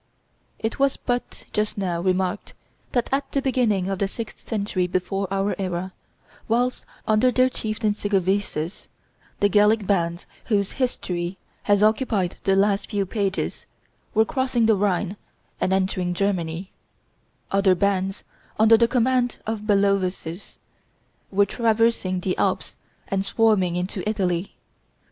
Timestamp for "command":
18.87-19.37